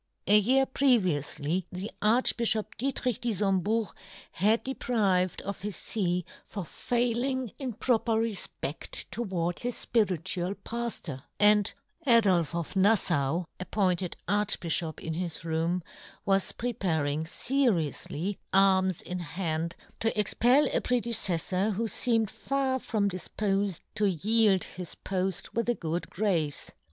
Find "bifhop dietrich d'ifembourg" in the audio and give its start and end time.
2.35-3.93